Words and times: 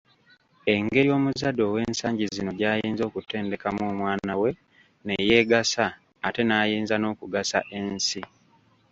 Engeri 0.73 1.09
omuzadde 1.17 1.61
ow'ensangi 1.69 2.25
zino 2.33 2.51
gy’ayinza 2.59 3.03
okutendekamu 3.05 3.81
omwana 3.91 4.33
we 4.41 4.51
ne 5.05 5.15
yeegasa 5.27 5.85
ate 6.27 6.41
n’ayinza 6.45 6.95
n’okugasa 6.99 7.59
ensi. 7.79 8.21